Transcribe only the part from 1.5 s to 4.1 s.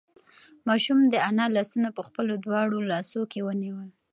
لاسونه په خپلو دواړو لاسو کې ونیول.